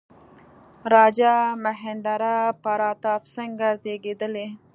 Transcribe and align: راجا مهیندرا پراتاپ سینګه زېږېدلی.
راجا 0.93 1.35
مهیندرا 1.65 2.35
پراتاپ 2.63 3.23
سینګه 3.33 3.69
زېږېدلی. 3.81 4.47